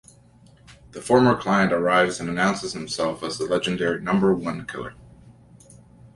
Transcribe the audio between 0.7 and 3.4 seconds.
The former client arrives and announces himself as